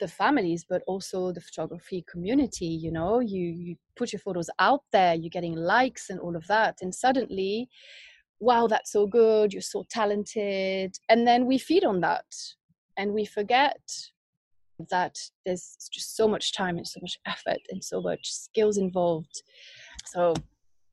[0.00, 4.82] the families but also the photography community you know you you put your photos out
[4.92, 7.68] there you're getting likes and all of that and suddenly
[8.40, 12.24] wow that's so good you're so talented and then we feed on that
[12.96, 13.80] and we forget
[14.90, 19.42] that there's just so much time and so much effort and so much skills involved
[20.06, 20.34] so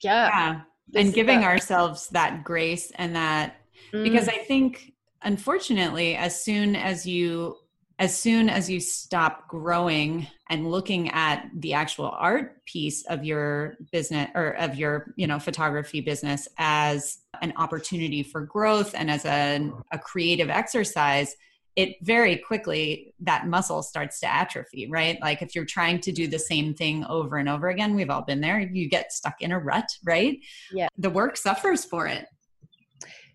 [0.04, 0.62] yeah, yeah
[0.96, 3.56] and giving ourselves that grace and that
[3.94, 4.04] mm.
[4.04, 7.56] because i think unfortunately as soon as you
[8.00, 13.76] as soon as you stop growing and looking at the actual art piece of your
[13.92, 19.26] business or of your you know photography business as an opportunity for growth and as
[19.26, 21.36] a, a creative exercise
[21.76, 25.20] it very quickly that muscle starts to atrophy right?
[25.22, 28.24] Like if you're trying to do the same thing over and over again we've all
[28.24, 30.40] been there you get stuck in a rut right?
[30.72, 30.88] Yeah.
[30.98, 32.26] The work suffers for it.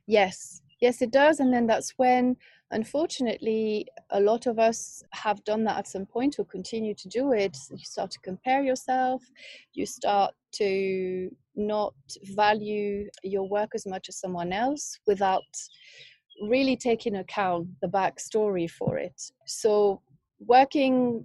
[0.07, 0.63] Yes.
[0.81, 2.37] Yes it does and then that's when
[2.71, 6.39] unfortunately a lot of us have done that at some point.
[6.39, 7.57] Or continue to do it.
[7.71, 9.23] You start to compare yourself.
[9.73, 11.95] You start to not
[12.35, 15.43] value your work as much as someone else without
[16.49, 19.21] really taking account the backstory for it.
[19.47, 20.01] So
[20.41, 21.25] working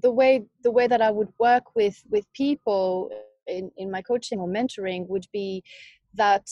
[0.00, 3.10] the way the way that I would work with with people
[3.46, 5.62] in, in my coaching or mentoring would be
[6.14, 6.48] that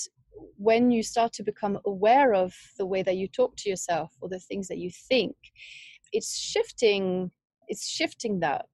[0.57, 4.29] when you start to become aware of the way that you talk to yourself or
[4.29, 5.37] the things that you think,
[6.13, 7.31] it's shifting
[7.69, 8.67] it's shifting that.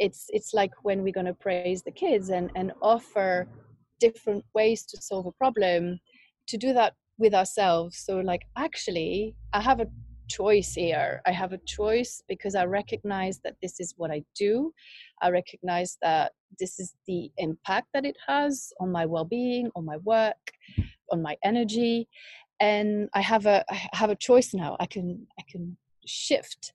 [0.00, 3.46] It's it's like when we're gonna praise the kids and, and offer
[4.00, 6.00] different ways to solve a problem.
[6.48, 9.86] To do that with ourselves so like actually i have a
[10.28, 14.72] choice here i have a choice because i recognize that this is what i do
[15.22, 19.96] i recognize that this is the impact that it has on my well-being on my
[19.98, 20.52] work
[21.12, 22.08] on my energy.
[22.60, 24.76] And i have a i have a choice now.
[24.80, 26.72] I can i can shift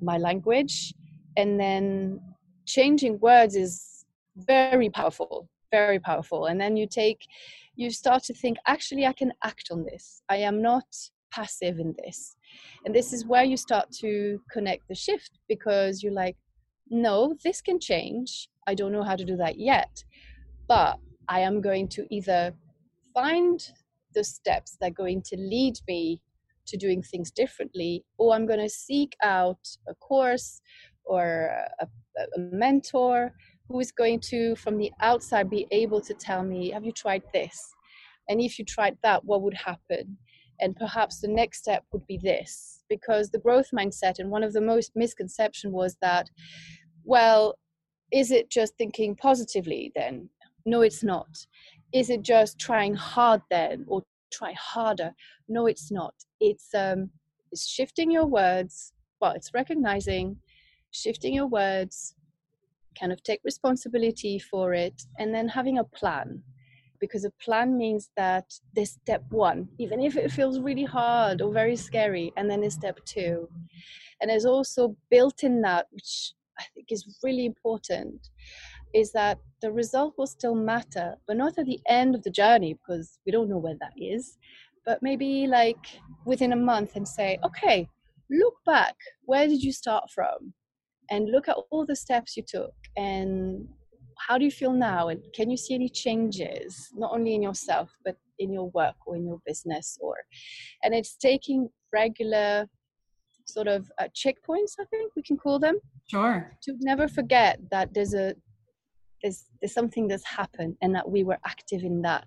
[0.00, 0.92] my language
[1.36, 2.20] and then
[2.66, 4.04] changing words is
[4.36, 6.46] very powerful very powerful.
[6.46, 7.26] And then you take
[7.74, 10.22] you start to think actually i can act on this.
[10.28, 10.84] I am not
[11.32, 12.36] passive in this.
[12.84, 16.36] And this is where you start to connect the shift because you're like
[16.92, 18.48] no this can change.
[18.66, 20.04] I don't know how to do that yet
[20.68, 22.52] but i am going to either
[23.12, 23.72] find
[24.14, 26.20] the steps that are going to lead me
[26.66, 30.60] to doing things differently or i'm going to seek out a course
[31.04, 31.50] or
[31.80, 31.86] a,
[32.36, 33.32] a mentor
[33.68, 37.22] who is going to from the outside be able to tell me have you tried
[37.32, 37.72] this?
[38.28, 40.18] And if you tried that what would happen?
[40.60, 42.84] And perhaps the next step would be this.
[42.88, 46.28] Because the growth mindset and one of the most misconception was that
[47.04, 47.58] well
[48.10, 50.28] is it just thinking positively then
[50.64, 51.46] No, it's not.
[51.92, 55.14] Is it just trying hard then or try harder?
[55.48, 56.14] No, it's not.
[56.40, 57.10] It's um
[57.50, 58.92] it's shifting your words.
[59.20, 60.36] Well, it's recognizing,
[60.90, 62.14] shifting your words,
[62.98, 66.42] kind of take responsibility for it, and then having a plan.
[66.98, 71.52] Because a plan means that there's step one, even if it feels really hard or
[71.52, 73.48] very scary, and then there's step two.
[74.20, 78.28] And there's also built in that, which I think is really important,
[78.94, 82.74] is that the result will still matter, but not at the end of the journey
[82.74, 84.38] because we don't know where that is,
[84.84, 85.78] but maybe like
[86.26, 87.88] within a month and say, okay,
[88.30, 90.52] look back, where did you start from?
[91.10, 93.68] And look at all the steps you took and
[94.18, 95.08] how do you feel now?
[95.08, 99.16] And can you see any changes, not only in yourself, but in your work or
[99.16, 99.98] in your business?
[100.00, 100.14] Or,
[100.82, 102.66] and it's taking regular
[103.52, 105.78] sort of uh, checkpoints, I think we can call them.
[106.10, 106.52] Sure.
[106.64, 108.34] To never forget that there's a
[109.22, 112.26] there's there's something that's happened and that we were active in that.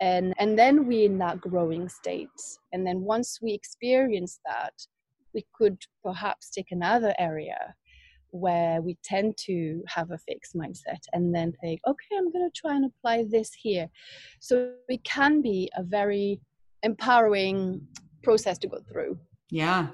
[0.00, 2.28] And and then we're in that growing state.
[2.72, 4.74] And then once we experience that
[5.34, 7.74] we could perhaps take another area
[8.30, 12.60] where we tend to have a fixed mindset and then think okay i'm going to
[12.60, 13.88] try and apply this here.
[14.40, 16.40] So it can be a very
[16.82, 17.80] empowering
[18.22, 19.18] process to go through.
[19.50, 19.88] Yeah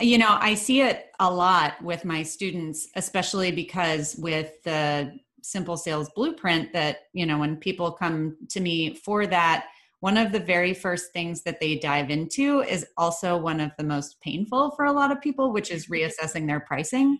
[0.00, 5.76] you know i see it a lot with my students especially because with the simple
[5.76, 9.66] sales blueprint that you know when people come to me for that
[10.00, 13.84] one of the very first things that they dive into is also one of the
[13.84, 15.94] most painful for a lot of people which is mm-hmm.
[15.94, 17.18] reassessing their pricing.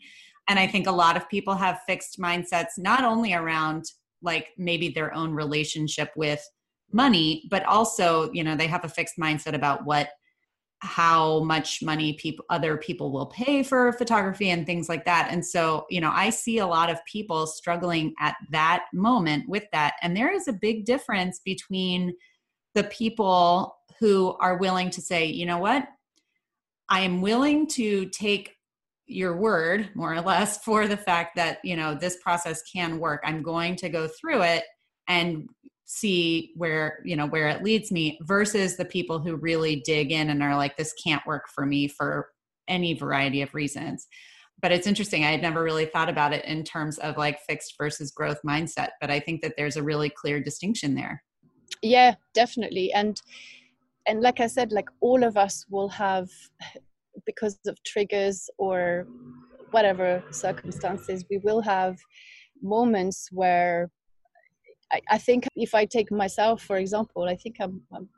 [0.49, 3.85] And i think a lot of people have fixed mindsets not only around
[4.23, 6.43] like maybe their own relationship with
[6.93, 10.09] money but also you know they have a fixed mindset about what
[10.81, 15.29] how much money people other people will pay for photography and things like that.
[15.31, 19.65] And so you know i see a lot of people struggling at that moment with
[19.73, 19.95] that.
[20.03, 22.15] And there is a big difference between
[22.75, 25.87] the people who are willing to say you know what?
[26.89, 28.55] I am willing to take
[29.07, 33.21] your word more or less for the fact that you know this process can work.
[33.25, 34.65] I'm going to go through it
[35.09, 35.49] and
[35.91, 40.29] see where you know where it leads me versus the people who really dig in
[40.29, 42.29] and are like this can't work for me for
[42.69, 44.07] any variety of reasons.
[44.61, 47.75] But it's interesting i had never really thought about it in terms of like fixed
[47.79, 51.23] versus growth mindset but i think that there's a really clear distinction there.
[51.81, 53.21] Yeah definitely and
[54.07, 56.29] and like i said like all of us will have
[57.25, 59.07] because of triggers or
[59.71, 61.97] whatever circumstances we will have
[62.63, 63.91] moments where
[64.93, 68.09] I, I think if I take myself, for example, I think I'm, I'm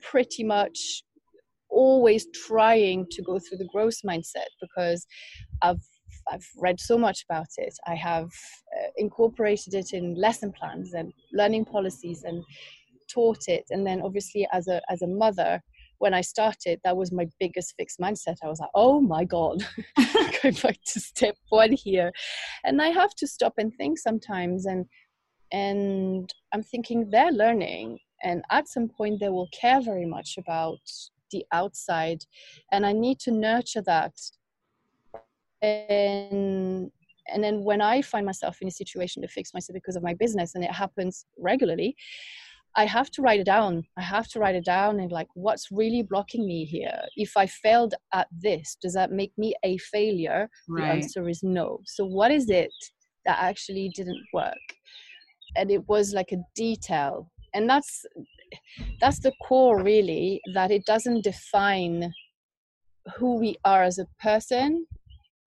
[0.00, 1.02] pretty much
[1.70, 5.06] always trying to go through the growth mindset because
[5.62, 5.82] I've
[6.30, 7.74] I've read so much about it.
[7.86, 12.44] I have uh, incorporated it in lesson plans and learning policies and
[13.10, 13.64] taught it.
[13.70, 15.62] And then obviously as a as a mother,
[15.98, 18.36] when I started, that was my biggest fixed mindset.
[18.42, 19.66] I was like, oh my God,
[20.42, 22.12] going back to step one here.
[22.64, 24.86] And I have to stop and think sometimes and
[25.52, 30.80] and i'm thinking they're learning and at some point they will care very much about
[31.30, 32.24] the outside
[32.72, 34.12] and i need to nurture that.
[35.60, 36.90] And
[37.30, 40.14] and then when i find myself in a situation to fix myself because of my
[40.14, 41.96] business and it happens regularly
[42.76, 43.82] i have to write it down.
[43.96, 47.00] I have to write it down and like what's really blocking me here?
[47.16, 50.48] If i failed at this does that make me a failure?
[50.68, 50.82] Right.
[50.82, 51.80] the answer is no.
[51.84, 52.72] So what is it
[53.26, 54.66] that actually didn't work
[55.56, 57.30] and it was like a detail.
[57.54, 58.04] And that's
[59.00, 62.12] that's the core really that it doesn't define
[63.16, 64.86] who we are as a person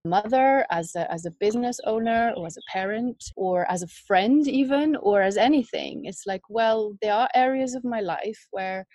[0.03, 4.47] mother as a, as a business owner or as a parent or as a friend
[4.47, 6.05] even or as anything.
[6.05, 8.85] It's like well there are areas of my life where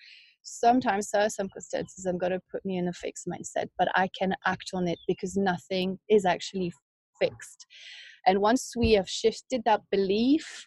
[0.42, 4.08] sometimes there are circumstances i'm going to put me in a fixed mindset but i
[4.16, 6.72] can act on it because nothing is actually
[7.18, 7.66] fixed.
[8.26, 10.66] And once we have shifted that belief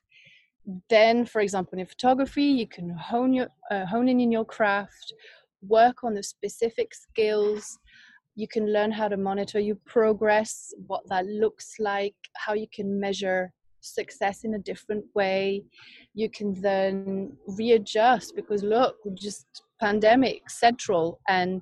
[0.89, 5.13] then for example in photography you can hone your uh, hone in in your craft
[5.61, 7.80] work on the specific skills.
[8.36, 12.99] You can learn how to monitor your progress what that looks like how you can
[12.99, 13.51] measure
[13.82, 15.63] success in a different way.
[16.13, 19.45] You can then readjust because look just
[19.80, 21.61] pandemic central and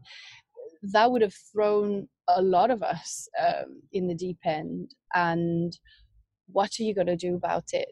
[0.81, 4.91] that would have thrown a lot of us um, in the deep end.
[5.13, 5.77] And
[6.47, 7.89] what are you going to do about it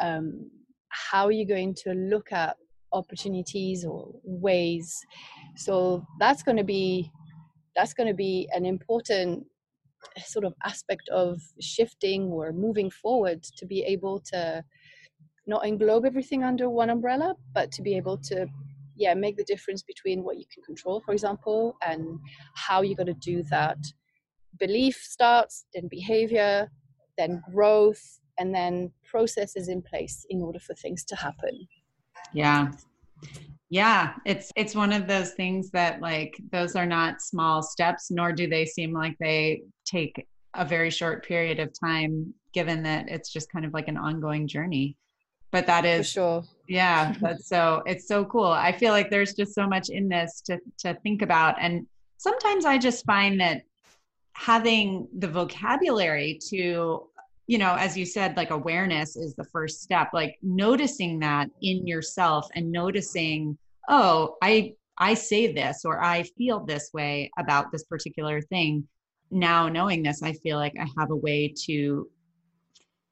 [0.00, 0.50] um,
[0.88, 2.56] how are you going to look at
[2.92, 4.98] opportunities or ways?
[5.56, 7.10] So that's going to be
[7.74, 9.46] that's going to be an important
[10.26, 14.62] sort of aspect of shifting or moving forward to be able to
[15.46, 18.46] not englobe everything under one umbrella, but to be able to
[18.94, 22.18] yeah make the difference between what you can control for example and
[22.54, 23.78] how you're going to do that.
[24.58, 26.70] Belief starts then behavior
[27.18, 31.68] then growth and then processes in place in order for things to happen.
[32.34, 32.72] Yeah.
[33.70, 38.32] Yeah it's it's one of those things that like those are not small steps nor
[38.32, 43.32] do they seem like they take a very short period of time given that it's
[43.32, 44.96] just kind of like an ongoing journey.
[45.52, 46.44] But that is For sure.
[46.68, 48.52] Yeah that's so it's so cool.
[48.68, 51.54] I feel like there's just so much in this to to think about.
[51.60, 51.86] And
[52.16, 53.62] sometimes i just find that
[54.34, 57.08] having the vocabulary to
[57.46, 61.86] you know as you said like awareness is the first step like noticing that in
[61.86, 63.56] yourself and noticing
[63.88, 68.86] oh i i say this or i feel this way about this particular thing.
[69.30, 72.08] Now knowing this i feel like i have a way to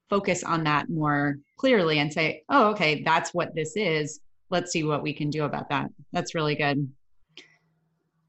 [0.09, 4.21] focus on that more clearly and say oh okay that's what this is.
[4.51, 5.91] Let's see what we can do about that.
[6.13, 6.89] That's really good.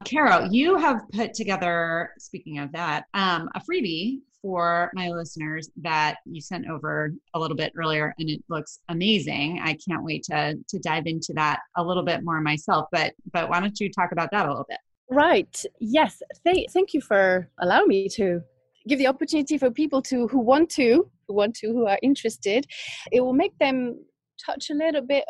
[0.04, 6.16] Caro, you have put together, speaking of that, um, a freebie for my listeners that
[6.26, 9.60] you sent over a little bit earlier, and it looks amazing.
[9.62, 12.86] I can't wait to to dive into that a little bit more myself.
[12.92, 14.78] But but why don't you talk about that a little bit?
[15.10, 15.64] Right.
[15.80, 16.22] Yes.
[16.44, 18.40] Th- thank you for allowing me to
[18.88, 22.66] give the opportunity for people to who want to who want to who are interested.
[23.12, 24.04] It will make them
[24.44, 25.24] touch a little bit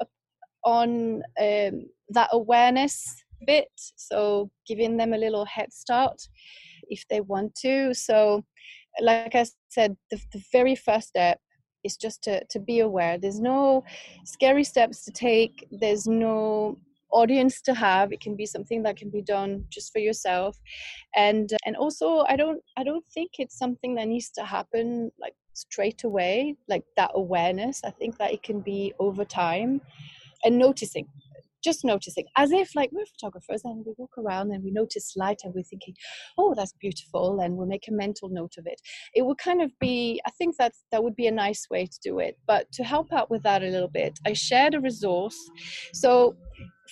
[0.64, 3.68] on um, that awareness bit.
[3.96, 6.20] So giving them a little head start
[6.88, 7.94] if they want to.
[7.94, 8.44] So,
[9.00, 11.40] like I said, the, the very first step
[11.84, 13.18] is just to, to be aware.
[13.18, 13.84] There's no
[14.24, 16.78] scary steps to take, there's no
[17.12, 18.12] audience to have.
[18.12, 20.58] It can be something that can be done just for yourself.
[21.14, 25.34] And and also i don't i don't think it's something that needs to happen like
[25.54, 27.82] straight away like that awareness.
[27.84, 29.80] I think that it can be over time.
[30.44, 31.06] And noticing
[31.62, 35.40] just noticing as if like we're photographers and we walk around and we notice light
[35.44, 35.94] and we're thinking
[36.38, 38.80] oh that's beautiful and we'll make a mental note of it.
[39.14, 41.98] It would kind of be i think that that would be a nice way to
[42.02, 42.38] do it.
[42.46, 45.38] But to help out with that a little bit i shared a resource.
[45.92, 46.36] So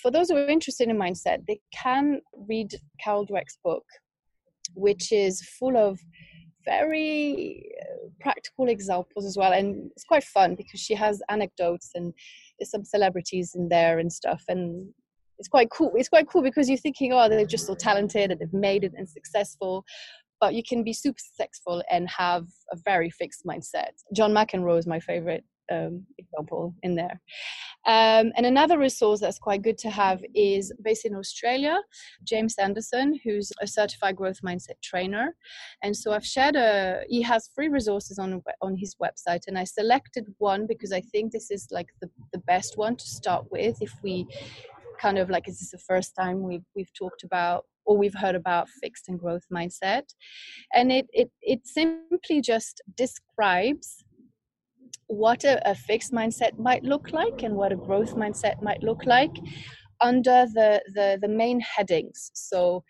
[0.01, 3.83] for those who are interested in mindset they can read carol dweck's book
[4.73, 5.99] which is full of
[6.65, 9.51] very uh, practical examples as well.
[9.51, 12.13] And it's quite fun because she has anecdotes and
[12.65, 14.89] some celebrities in there and stuff and
[15.39, 18.39] it's quite cool it's quite cool because you're thinking oh they're just so talented and
[18.39, 19.83] they've made it and successful
[20.41, 23.91] but you can be super successful and have a very fixed mindset.
[24.13, 27.19] John mcenroe is my favorite um, example in there.
[27.87, 31.79] Um, and another resource that's quite good to have is based in Australia,
[32.23, 35.35] James Anderson, who's a certified growth mindset trainer.
[35.81, 39.41] And so I've shared a, he has free resources on, on his website.
[39.47, 43.05] And I selected one because I think this is like the, the best one to
[43.05, 44.27] start with if we
[44.99, 48.35] kind of like, is this the first time we've, we've talked about or we've heard
[48.35, 50.03] about fixed and growth mindset
[50.73, 54.03] and it it, it simply just describes
[55.11, 59.05] what a, a, fixed mindset might look like and what a growth mindset might look
[59.05, 59.35] like
[59.99, 62.31] under the, the, the main headings.
[62.33, 62.83] So,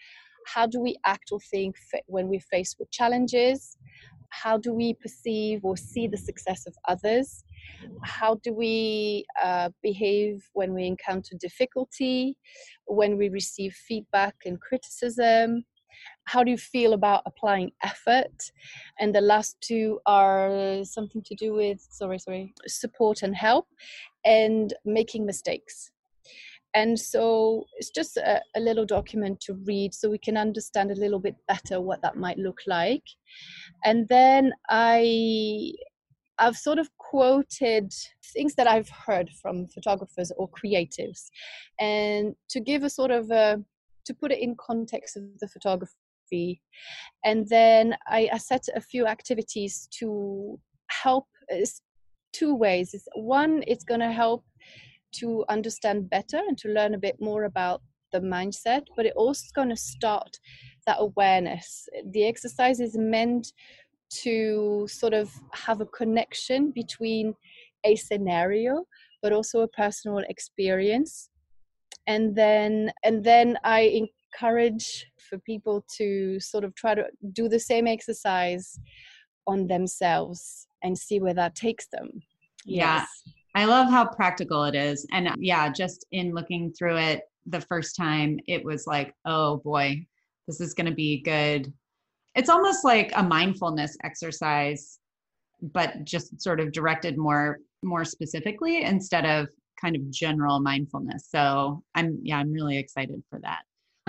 [0.46, 3.76] how do we act or think when we're faced with challenges?
[4.30, 7.44] How do we perceive or see the success of others?
[8.04, 12.38] How do we uh, behave when we encounter difficulty,
[12.86, 15.66] when we receive feedback and criticism?
[16.26, 18.52] How do you feel about applying effort?
[19.00, 23.68] And the last two are something to do with sorry sorry support and help
[24.24, 25.92] and making mistakes.
[26.74, 30.96] And so it's just a, a, little document to read so we can understand a
[30.96, 33.04] little bit better what that might look like.
[33.84, 35.74] And then i
[36.40, 37.94] i've sort of quoted
[38.34, 41.30] things that i've heard from photographers or creatives.
[41.80, 43.62] And to give a sort of a
[44.06, 45.48] to put it in context of the
[46.32, 46.62] photography.
[47.24, 50.60] And then I, I set a few activities to
[50.90, 51.26] help
[52.34, 52.96] two ways.
[53.16, 54.44] One, it's going to help
[55.14, 57.82] to understand better and to learn a bit more about
[58.14, 60.38] the mindset, but it also is going to start
[60.86, 61.88] that awareness.
[62.12, 63.54] The exercise is meant
[64.24, 67.34] to sort of have a connection between
[67.86, 68.86] a scenario
[69.24, 71.30] but also a personal experience
[72.08, 77.60] and then and then i encourage for people to sort of try to do the
[77.60, 78.80] same exercise
[79.48, 82.10] on themselves and see where that takes them.
[82.66, 83.06] Yeah.
[83.56, 85.06] I love how practical it is.
[85.12, 89.58] And uh, yeah just in looking through it the first time it was like oh
[89.58, 90.06] boy
[90.48, 91.72] this is going to be good.
[92.36, 95.00] It's almost like a mindfulness exercise
[95.62, 99.50] but just sort of directed more more specifically instead of
[99.82, 101.28] kind of general mindfulness.
[101.30, 103.64] So I'm, yeah, I'm really excited for that.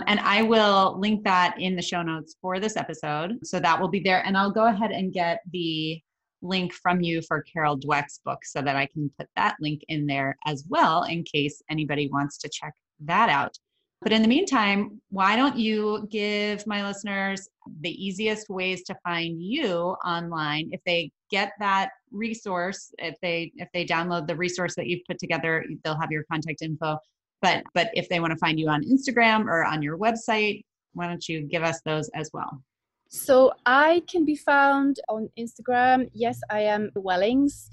[0.07, 3.39] And I will link that in the show notes for this episode.
[3.45, 4.25] So that will be there.
[4.27, 6.01] And I'll go ahead and get the
[6.43, 10.07] link from you for Carol Dweck's book so that I can put that link in
[10.07, 13.57] there as well in case anybody wants to check that out.
[14.03, 17.49] But in the meantime, why don't you give my listeners
[17.83, 23.69] the easiest ways to find you online if they get that resource, if they if
[23.73, 26.99] they download the resource that you've put together, they'll have your contact info.
[27.43, 30.65] But but if they want to find you on Instagram or on your website,
[30.95, 32.63] why don't you give us those as well?
[33.09, 36.09] So I can be found on Instagram.
[36.15, 37.69] Yes, I am Wellings.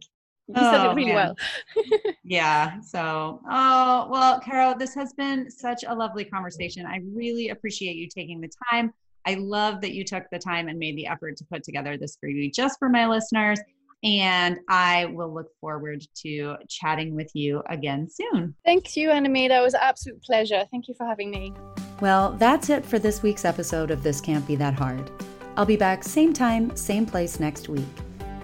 [0.49, 1.35] you oh, said it oh, really man.
[1.77, 2.15] well.
[2.25, 2.81] yeah.
[2.81, 6.87] So, oh, well, Carol, this has been such a lovely conversation.
[6.87, 8.93] I really appreciate you taking the time.
[9.27, 12.17] I love that you took the time and made the effort to put together this
[12.25, 13.61] freebie just for my listeners.
[14.03, 18.55] And I will look forward to chatting with you again soon.
[18.65, 19.49] Thank you, Annemie.
[19.49, 20.65] That was an absolute pleasure.
[20.71, 21.53] Thank you for having me.
[22.01, 25.11] Well, that's it for this week's episode of This Can't Be That Hard.
[25.57, 27.85] I'll be back same time, same place next week.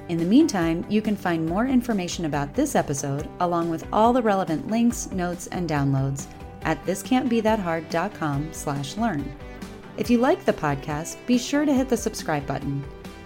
[0.09, 4.23] In the meantime, you can find more information about this episode, along with all the
[4.23, 6.27] relevant links, notes, and downloads
[6.63, 9.25] at thiscan'tbethathard.com slash learn.
[9.97, 12.85] If you like the podcast, be sure to hit the subscribe button.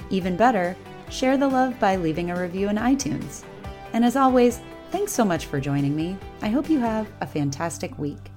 [0.09, 0.77] Even better,
[1.11, 3.45] share the love by leaving a review in iTunes.
[3.93, 4.61] And as always,
[4.91, 6.17] thanks so much for joining me.
[6.43, 8.31] I hope you have a fantastic week.